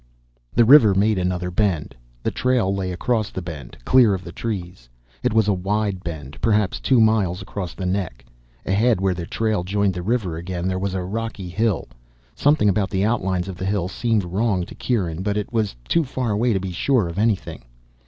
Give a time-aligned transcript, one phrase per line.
[0.55, 1.93] The river made another bend.
[2.23, 4.89] The trail lay across the bend, clear of the trees.
[5.21, 8.25] It was a wide bend, perhaps two miles across the neck.
[8.65, 11.87] Ahead, where the trail joined the river again, there was a rocky hill.
[12.33, 16.03] Something about the outlines of the hill seemed wrong to Kieran, but it was too
[16.03, 17.63] far away to be sure of anything.